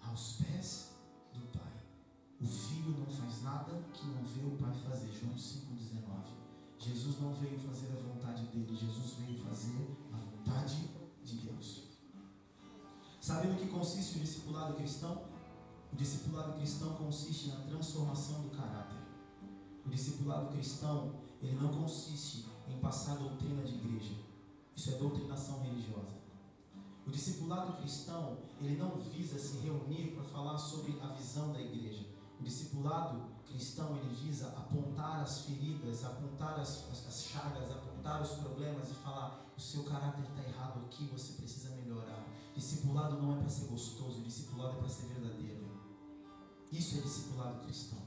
[0.00, 0.93] Aos pés.
[2.44, 5.10] O filho não faz nada que não vê o Pai fazer.
[5.10, 6.44] João 5,19.
[6.78, 10.90] Jesus não veio fazer a vontade dele, Jesus veio fazer a vontade
[11.24, 11.84] de Deus.
[13.18, 15.22] Sabe no que consiste o discipulado cristão?
[15.90, 18.98] O discipulado cristão consiste na transformação do caráter.
[19.86, 24.16] O discipulado cristão, ele não consiste em passar doutrina de igreja.
[24.76, 26.12] Isso é doutrinação religiosa.
[27.06, 32.13] O discipulado cristão, ele não visa se reunir para falar sobre a visão da igreja.
[32.44, 38.94] Discipulado cristão, ele visa apontar as feridas, apontar as, as chagas, apontar os problemas e
[38.94, 42.22] falar: o seu caráter está errado aqui, você precisa melhorar.
[42.54, 45.64] Discipulado não é para ser gostoso, discipulado é para ser verdadeiro.
[46.70, 47.98] Isso é discipulado cristão.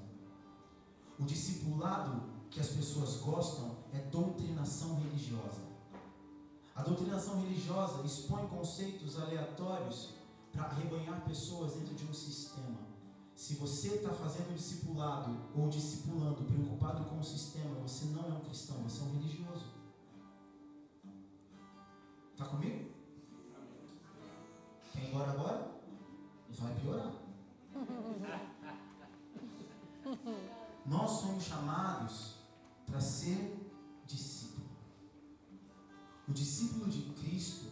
[1.19, 2.21] O discipulado
[2.52, 5.65] que as pessoas gostam é doutrinação religiosa.
[6.76, 10.13] A doutrinação religiosa expõe conceitos aleatórios
[10.52, 12.87] para arrebanhar pessoas dentro de um sistema.
[13.38, 18.39] Se você está fazendo discipulado ou discipulando preocupado com o sistema, você não é um
[18.39, 19.67] cristão, você é um religioso.
[22.32, 22.89] Está comigo?
[24.91, 25.71] Quer ir embora agora?
[26.50, 27.13] Vai piorar.
[30.88, 32.38] Nós somos chamados
[32.88, 33.56] para ser
[34.08, 34.65] discípulo.
[36.28, 37.67] O discípulo de Cristo,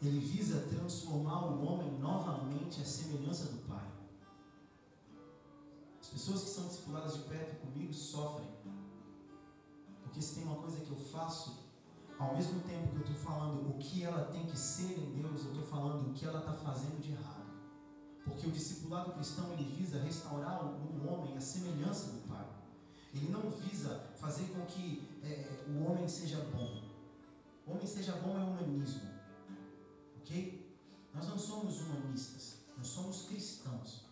[0.00, 3.89] ele visa transformar o homem novamente à semelhança do Pai.
[6.20, 8.46] As pessoas que são discipuladas de perto comigo sofrem.
[10.02, 11.60] Porque se tem uma coisa que eu faço,
[12.18, 15.46] ao mesmo tempo que eu estou falando o que ela tem que ser em Deus,
[15.46, 17.50] eu estou falando o que ela está fazendo de errado.
[18.22, 22.46] Porque o discipulado cristão ele visa restaurar o homem à semelhança do Pai.
[23.14, 26.82] Ele não visa fazer com que é, o homem seja bom.
[27.66, 29.08] O homem seja bom é humanismo.
[30.18, 30.70] Ok?
[31.14, 34.09] Nós não somos humanistas, nós somos cristãos.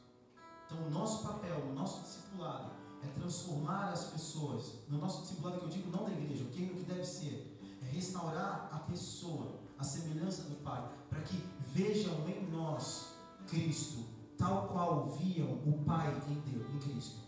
[0.70, 2.70] Então, o nosso papel, o nosso discipulado,
[3.02, 4.74] é transformar as pessoas.
[4.87, 6.66] No nosso discipulado, que eu digo, não da igreja, ok?
[6.66, 7.59] No que deve ser.
[7.83, 13.14] É restaurar a pessoa, a semelhança do Pai, para que vejam em nós
[13.46, 14.04] Cristo,
[14.37, 17.20] tal qual viam o Pai em Deus, em Cristo.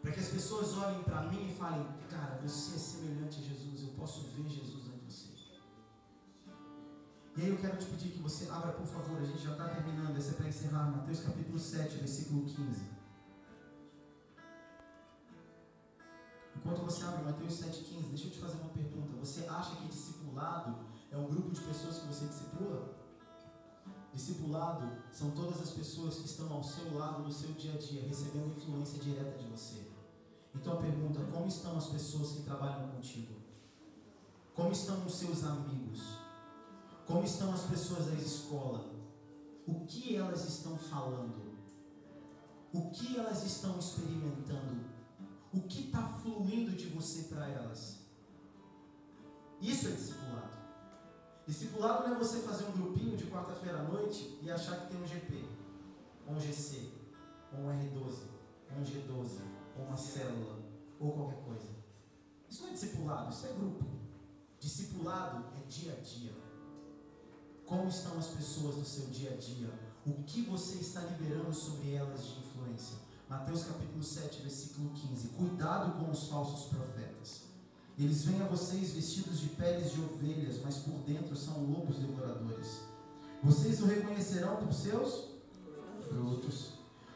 [0.00, 3.82] Para que as pessoas olhem para mim e falem: Cara, você é semelhante a Jesus,
[3.82, 4.87] eu posso ver Jesus.
[7.38, 9.68] E aí eu quero te pedir que você abra, por favor, a gente já está
[9.68, 12.84] terminando, esse é para encerrar, Mateus capítulo 7, versículo 15.
[16.56, 19.16] Enquanto você abre Mateus 7,15, deixa eu te fazer uma pergunta.
[19.20, 20.80] Você acha que discipulado
[21.12, 22.92] é um grupo de pessoas que você discipula?
[24.12, 28.02] Discipulado são todas as pessoas que estão ao seu lado no seu dia a dia,
[28.02, 29.88] recebendo influência direta de você.
[30.52, 33.36] Então a pergunta: como estão as pessoas que trabalham contigo?
[34.56, 36.26] Como estão os seus amigos?
[37.08, 38.84] Como estão as pessoas da escola?
[39.66, 41.56] O que elas estão falando?
[42.70, 44.84] O que elas estão experimentando?
[45.54, 48.00] O que está fluindo de você para elas?
[49.58, 50.58] Isso é discipulado.
[51.46, 55.02] Discipulado não é você fazer um grupinho de quarta-feira à noite e achar que tem
[55.02, 55.48] um GP,
[56.26, 56.92] ou um GC,
[57.54, 58.18] ou um R12,
[58.70, 59.40] ou um G12,
[59.78, 60.58] ou uma célula,
[61.00, 61.70] ou qualquer coisa.
[62.50, 63.86] Isso não é discipulado, isso é grupo.
[64.60, 66.37] Discipulado é dia a dia.
[67.68, 69.68] Como estão as pessoas no seu dia a dia?
[70.06, 72.96] O que você está liberando sobre elas de influência?
[73.28, 75.28] Mateus capítulo 7, versículo 15.
[75.28, 77.42] Cuidado com os falsos profetas.
[77.98, 82.80] Eles vêm a vocês vestidos de peles de ovelhas, mas por dentro são lobos devoradores.
[83.42, 85.26] Vocês o reconhecerão por seus
[86.08, 86.72] frutos.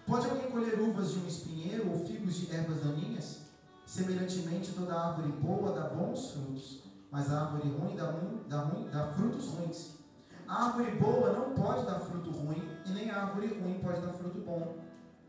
[0.06, 3.38] Pode alguém colher uvas de um espinheiro ou figos de ervas daninhas?
[3.86, 8.90] Semelhantemente, toda árvore boa dá bons frutos, mas a árvore ruim dá, ruim, dá, ruim,
[8.90, 10.01] dá frutos ruins.
[10.52, 14.76] Árvore boa não pode dar fruto ruim, e nem árvore ruim pode dar fruto bom.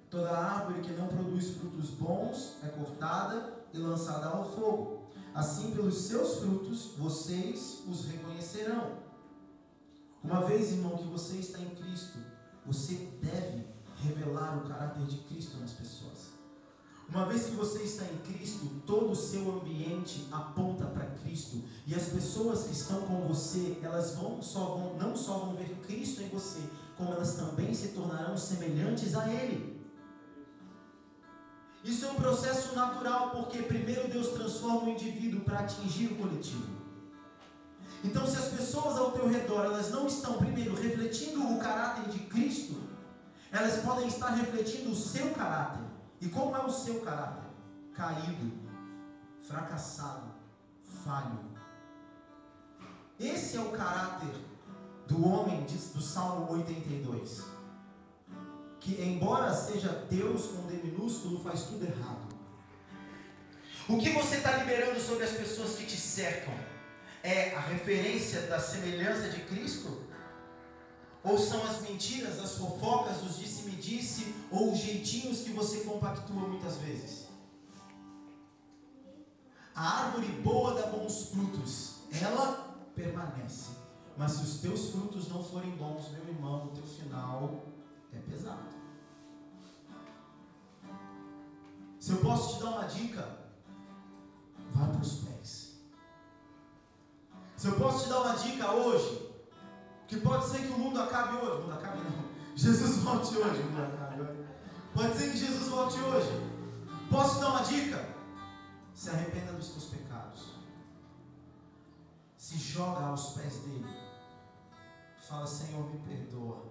[0.09, 5.03] Toda árvore que não produz frutos bons é cortada e lançada ao fogo.
[5.33, 8.97] Assim, pelos seus frutos, vocês os reconhecerão.
[10.21, 12.19] Uma vez, irmão, que você está em Cristo,
[12.65, 13.65] você deve
[13.95, 16.32] revelar o caráter de Cristo nas pessoas.
[17.13, 21.61] Uma vez que você está em Cristo, todo o seu ambiente aponta para Cristo.
[21.85, 25.75] E as pessoas que estão com você, elas vão, só vão, não só vão ver
[25.85, 26.61] Cristo em você,
[26.97, 29.79] como elas também se tornarão semelhantes a Ele.
[31.83, 36.81] Isso é um processo natural, porque primeiro Deus transforma o indivíduo para atingir o coletivo.
[38.03, 42.19] Então, se as pessoas ao teu redor elas não estão primeiro refletindo o caráter de
[42.21, 42.81] Cristo,
[43.51, 45.92] elas podem estar refletindo o seu caráter.
[46.23, 47.43] E como é o seu caráter?
[47.93, 48.53] Caído,
[49.45, 50.31] fracassado,
[51.03, 51.37] falho.
[53.19, 54.33] Esse é o caráter
[55.05, 57.43] do homem do Salmo 82.
[58.79, 62.33] Que, embora seja Deus com D minúsculo, faz tudo errado.
[63.89, 66.53] O que você está liberando sobre as pessoas que te cercam?
[67.21, 70.03] É a referência da semelhança de Cristo?
[71.23, 76.77] Ou são as mentiras, as fofocas, os disse-me-disse, ou os jeitinhos que você compactua muitas
[76.77, 77.27] vezes?
[79.73, 83.71] A árvore boa dá bons frutos, ela permanece.
[84.17, 87.63] Mas se os teus frutos não forem bons, meu irmão, o teu final
[88.11, 88.73] é pesado.
[91.99, 93.39] Se eu posso te dar uma dica,
[94.73, 95.77] vá para os pés.
[97.55, 99.32] Se eu posso te dar uma dica hoje,
[100.07, 102.25] que pode ser que o mundo acabe hoje, o mundo acabe não,
[102.55, 104.03] Jesus volte hoje, o mundo acabe.
[104.93, 106.29] Pode ser que Jesus volte hoje.
[107.09, 108.07] Posso dar uma dica?
[108.93, 110.53] Se arrependa dos teus pecados.
[112.37, 114.03] Se joga aos pés dele
[115.27, 116.63] Fala, Senhor, me perdoa,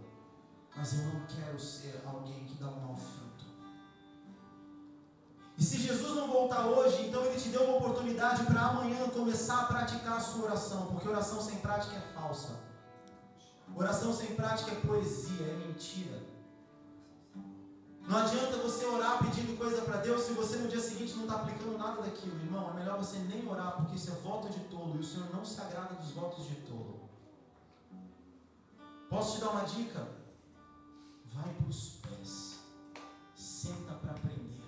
[0.76, 3.46] mas eu não quero ser alguém que dá um mau fruto.
[5.56, 9.62] E se Jesus não voltar hoje, então Ele te deu uma oportunidade para amanhã começar
[9.62, 12.60] a praticar a sua oração, porque oração sem prática é falsa.
[13.74, 16.22] Oração sem prática é poesia, é mentira.
[18.06, 21.36] Não adianta você orar pedindo coisa para Deus se você no dia seguinte não está
[21.36, 22.70] aplicando nada daquilo, irmão.
[22.70, 25.44] É melhor você nem orar, porque isso é voto de tolo e o Senhor não
[25.44, 27.08] se agrada dos votos de tolo.
[29.08, 30.08] Posso te dar uma dica?
[31.32, 32.60] Vai para os pés.
[33.34, 34.62] Senta para aprender.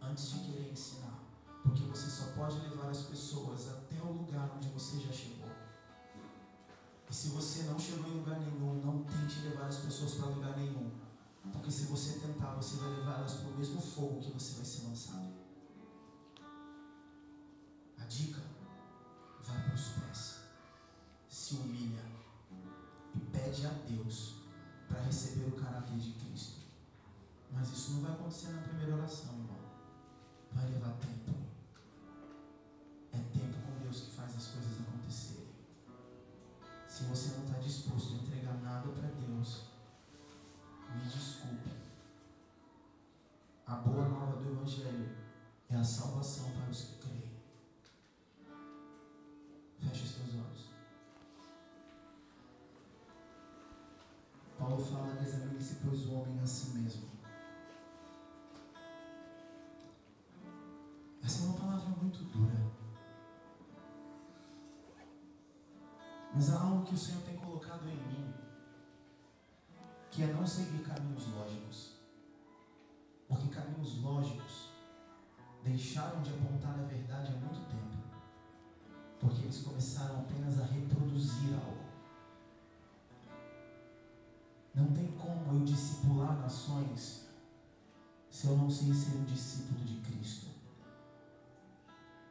[0.00, 1.20] Antes de querer ensinar.
[1.62, 5.39] Porque você só pode levar as pessoas até o lugar onde você já chegou.
[7.10, 10.56] E se você não chegou em lugar nenhum, não tente levar as pessoas para lugar
[10.56, 10.90] nenhum.
[11.52, 14.64] Porque se você tentar, você vai levar elas para o mesmo fogo que você vai
[14.64, 15.34] ser lançado.
[17.98, 18.40] A dica:
[19.42, 20.40] vai para os pés.
[21.28, 22.10] Se humilha
[23.32, 24.34] pede a Deus
[24.88, 26.60] para receber o caráter de Cristo.
[27.52, 29.58] Mas isso não vai acontecer na primeira oração, irmão.
[30.52, 31.32] Vai levar tempo.
[66.40, 68.32] Mas há algo que o Senhor tem colocado em mim,
[70.10, 71.98] que é não seguir caminhos lógicos.
[73.28, 74.70] Porque caminhos lógicos
[75.62, 78.02] deixaram de apontar a verdade há muito tempo.
[79.18, 81.84] Porque eles começaram apenas a reproduzir algo.
[84.74, 87.28] Não tem como eu discipular nações
[88.30, 90.46] se eu não sei ser um discípulo de Cristo.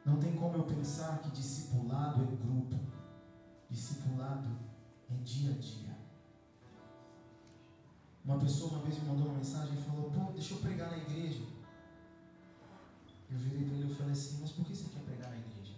[0.04, 2.99] Não tem como eu pensar que discipulado é grupo,
[3.70, 4.58] discipulado
[5.10, 5.96] é dia a dia.
[8.24, 10.98] Uma pessoa uma vez me mandou uma mensagem e falou: Pô, deixa eu pregar na
[10.98, 11.42] igreja.
[13.30, 15.74] Eu virei para ele e falei assim: Mas por que você quer pregar na igreja?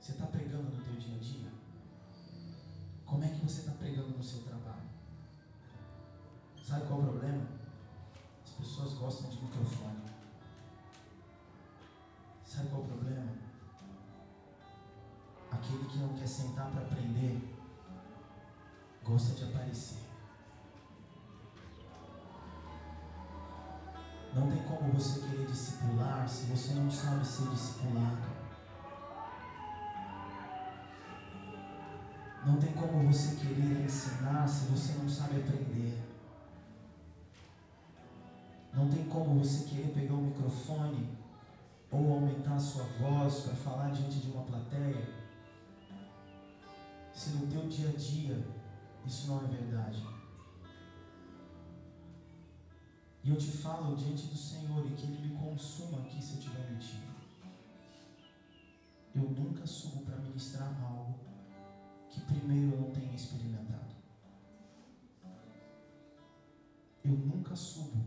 [0.00, 1.52] Você está pregando no teu dia a dia?
[3.04, 4.90] Como é que você está pregando no seu trabalho?
[6.64, 7.46] Sabe qual é o problema?
[8.44, 10.00] As pessoas gostam de microfone.
[12.44, 13.41] Sabe qual é o problema?
[15.92, 17.52] Que não quer sentar para aprender
[19.04, 19.98] gosta de aparecer.
[24.34, 28.32] Não tem como você querer discipular se você não sabe ser discipulado.
[32.46, 36.02] Não tem como você querer ensinar se você não sabe aprender.
[38.72, 41.18] Não tem como você querer pegar o microfone
[41.90, 45.21] ou aumentar a sua voz para falar diante de uma plateia,
[47.22, 48.44] se no teu dia a dia
[49.06, 50.04] isso não é verdade.
[53.22, 56.38] E eu te falo diante do Senhor e que Ele me consuma aqui se eu
[56.40, 57.12] estiver mentindo.
[59.14, 61.14] Eu nunca subo para ministrar algo
[62.10, 63.94] que primeiro eu não tenha experimentado.
[67.04, 68.04] Eu nunca subo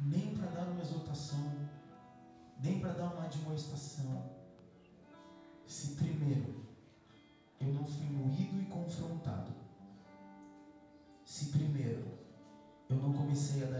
[0.00, 1.52] nem para dar uma exortação,
[2.60, 4.38] nem para dar uma admoestação,
[5.68, 6.27] se primeiro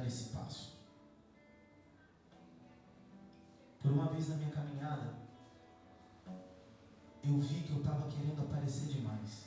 [0.08, 0.78] esse passo?
[3.80, 5.14] Por uma vez na minha caminhada,
[7.22, 9.46] eu vi que eu estava querendo aparecer demais.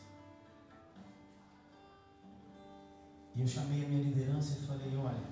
[3.35, 5.27] E eu chamei a minha liderança e falei: olha,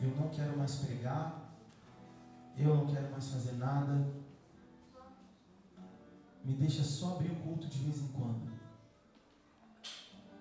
[0.00, 1.56] eu não quero mais pregar,
[2.56, 4.06] eu não quero mais fazer nada,
[6.44, 8.52] me deixa só abrir o culto de vez em quando,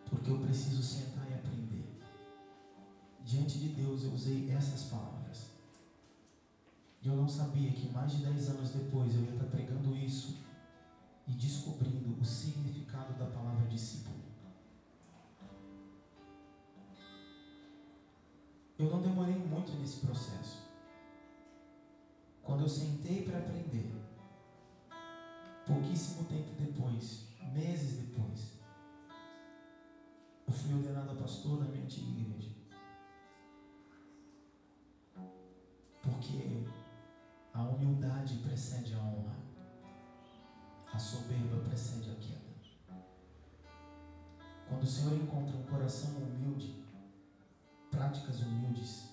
[0.09, 1.23] porque eu preciso sentar.
[3.33, 5.47] Diante de Deus eu usei essas palavras.
[7.01, 10.37] E eu não sabia que mais de 10 anos depois eu ia estar pregando isso
[11.27, 14.17] e descobrindo o significado da palavra discípulo.
[18.77, 20.61] Eu não demorei muito nesse processo.
[22.43, 23.91] Quando eu sentei para aprender,
[25.65, 28.59] pouquíssimo tempo depois, meses depois,
[30.45, 32.52] eu fui ordenado a pastor da minha antiga igreja.
[36.23, 36.63] Porque
[37.53, 39.35] a humildade precede a honra,
[40.93, 42.53] a soberba precede a queda.
[44.69, 46.81] Quando o Senhor encontra um coração humilde,
[47.91, 49.09] práticas humildes.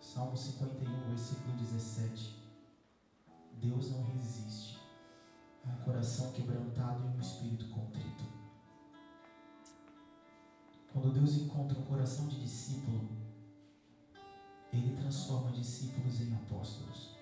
[0.00, 2.36] Salmo 51, versículo 17.
[3.54, 4.80] Deus não resiste
[5.64, 8.24] a um coração quebrantado e um espírito contrito.
[10.92, 13.27] Quando Deus encontra um coração de discípulo,
[14.72, 17.16] Ele transforma discípulos em apóstolos.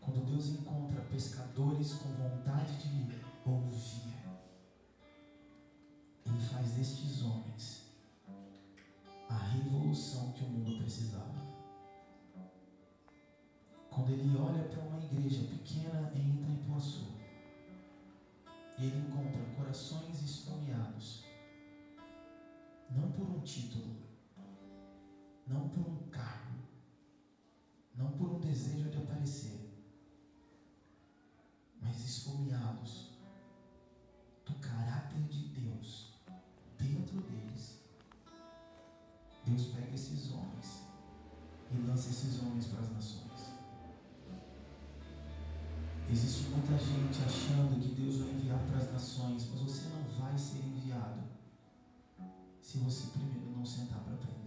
[0.00, 4.12] Quando Deus encontra pescadores com vontade de ouvir,
[6.26, 7.82] Ele faz destes homens
[9.28, 11.32] a revolução que o mundo precisava.
[13.90, 17.06] Quando ele olha para uma igreja pequena em Itaipuaçu,
[18.78, 21.24] ele encontra corações esfomeados,
[22.90, 24.01] não por um título,
[25.46, 26.58] não por um cargo,
[27.94, 29.70] não por um desejo de aparecer,
[31.80, 33.10] mas esfomeados
[34.46, 36.12] do caráter de Deus
[36.78, 37.82] dentro deles.
[39.44, 40.82] Deus pega esses homens
[41.70, 43.52] e lança esses homens para as nações.
[46.10, 50.36] Existe muita gente achando que Deus vai enviar para as nações, mas você não vai
[50.36, 51.22] ser enviado
[52.60, 54.41] se você primeiro não sentar para aprender.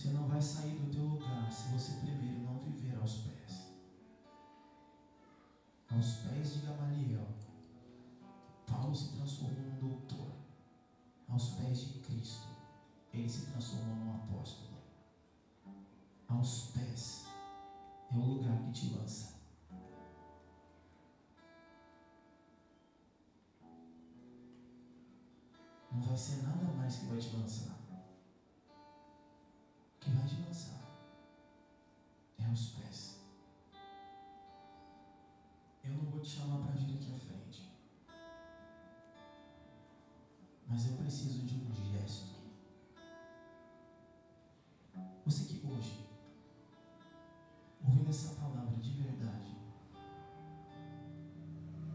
[0.00, 3.66] Você não vai sair do teu lugar se você primeiro não viver aos pés.
[5.90, 7.26] Aos pés de Gamaliel,
[8.66, 10.32] Paulo se transformou num doutor.
[11.28, 12.48] Aos pés de Cristo,
[13.12, 14.78] ele se transformou num apóstolo.
[16.28, 17.26] Aos pés
[18.10, 19.34] é o lugar que te lança.
[25.92, 27.79] Não vai ser nada mais que vai te lançar.
[41.10, 42.36] Preciso de um gesto.
[45.26, 46.06] Você que hoje
[47.84, 49.56] ouvindo essa palavra de verdade,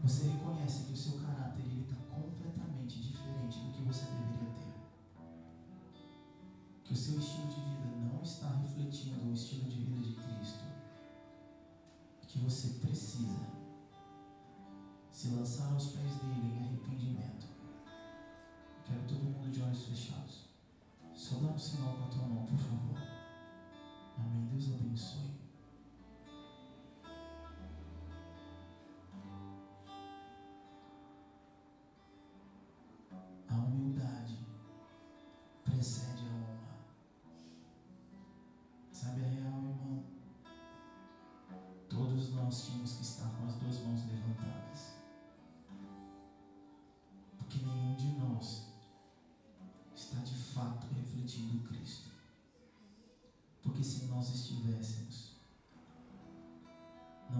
[0.02, 4.74] você reconhece que o seu caráter está completamente diferente do que você deveria ter.
[6.84, 7.35] Que o seu estilo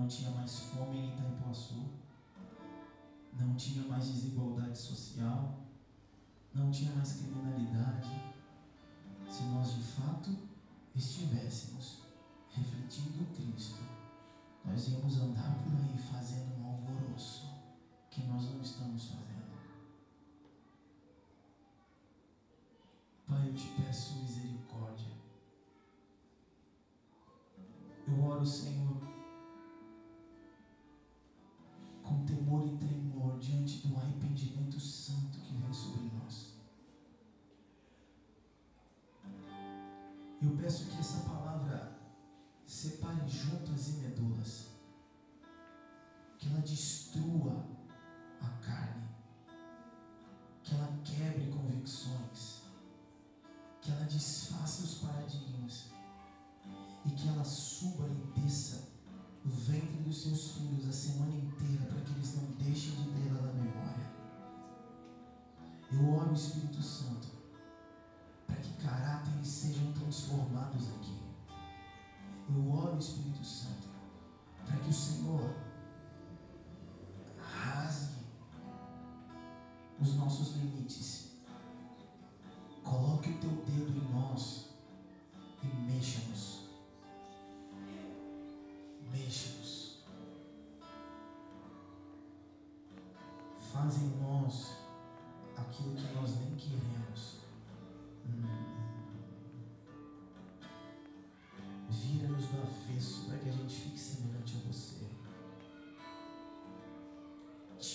[0.07, 1.85] não tinha mais fome em Itaipuaçu,
[3.33, 5.65] não tinha mais desigualdade social,
[6.55, 8.13] não tinha mais criminalidade.
[9.29, 10.31] Se nós de fato
[10.95, 12.03] estivéssemos
[12.51, 13.81] refletindo Cristo,
[14.65, 17.49] nós íamos andar por aí fazendo um alvoroço
[18.09, 19.59] que nós não estamos fazendo.
[23.27, 25.17] Pai, eu te peço misericórdia.
[28.07, 29.06] Eu oro, Senhor,
[32.47, 36.55] temor e tremor diante do arrependimento santo que vem sobre nós.
[40.41, 41.99] Eu peço que essa palavra
[42.65, 44.69] separe juntas e medulas,
[46.39, 46.96] que ela dissolva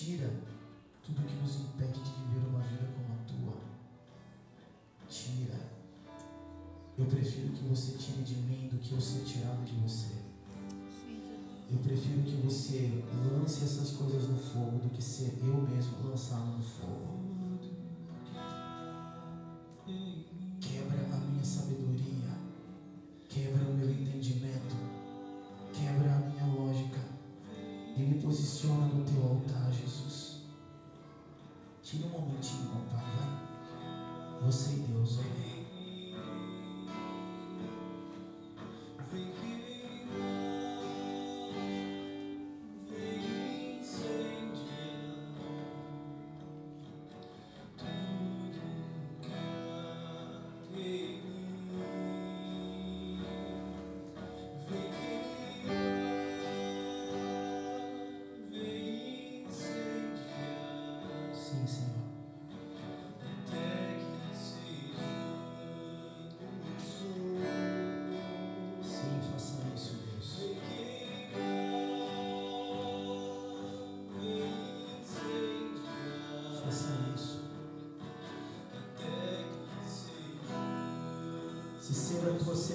[0.04, 0.28] Tira
[1.06, 3.54] tudo que nos impede de viver uma vida como a tua.
[5.08, 5.60] Tira.
[6.98, 10.10] Eu prefiro que você tire de mim do que eu ser tirado de você.
[11.70, 16.56] Eu prefiro que você lance essas coisas no fogo do que ser eu mesmo lançado
[16.56, 17.21] no fogo.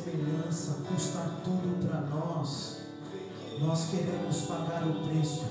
[0.08, 2.78] Semelhança custar tudo para nós,
[3.60, 5.45] nós queremos pagar o preço.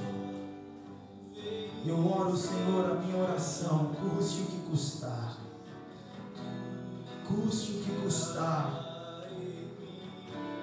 [1.85, 5.37] Eu oro, Senhor, a minha oração, custe o que custar.
[7.27, 8.83] Custe o que custar.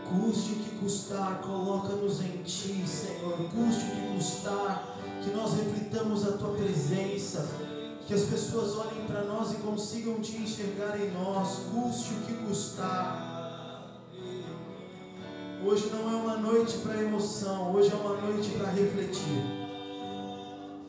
[0.10, 3.38] Custe o que custar, coloca-nos em Ti, Senhor.
[3.38, 7.48] Custe o que custar, que nós reflitamos a Tua presença.
[8.06, 11.60] Que as pessoas olhem para nós e consigam Te enxergar em nós.
[11.72, 13.33] Custe o que custar.
[15.66, 19.42] Hoje não é uma noite para emoção, hoje é uma noite para refletir.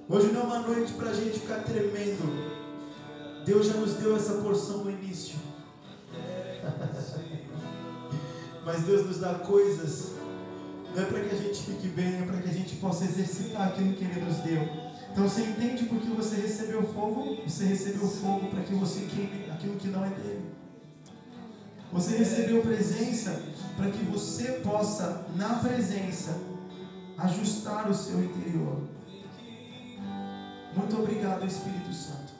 [0.08, 3.44] Hoje não é uma noite para a gente ficar tremendo.
[3.46, 5.36] Deus já nos deu essa porção no início.
[8.66, 10.10] Mas Deus nos dá coisas,
[10.92, 13.68] não é para que a gente fique bem, é para que a gente possa exercitar
[13.68, 14.60] aquilo que Ele nos deu.
[15.12, 17.38] Então você entende porque você recebeu fogo?
[17.46, 20.63] Você recebeu fogo para que você queime aquilo que não é dele.
[21.94, 23.40] Você recebeu presença
[23.76, 26.36] para que você possa, na presença,
[27.16, 28.82] ajustar o seu interior.
[30.76, 32.32] Muito obrigado, Espírito Santo.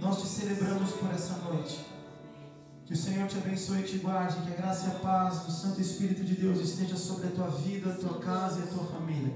[0.00, 1.86] Nós te celebramos por essa noite.
[2.84, 4.42] Que o Senhor te abençoe e te guarde.
[4.42, 7.50] Que a graça e a paz do Santo Espírito de Deus esteja sobre a tua
[7.50, 9.32] vida, a tua casa e a tua família.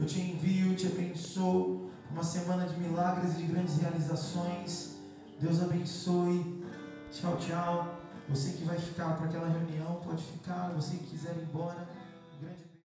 [0.00, 1.88] Eu te envio, te abençoo.
[2.10, 4.96] Uma semana de milagres e de grandes realizações.
[5.40, 6.64] Deus abençoe.
[7.12, 7.99] Tchau, tchau.
[8.30, 10.70] Você que vai ficar para aquela reunião, pode ficar.
[10.76, 11.86] Você que quiser ir embora.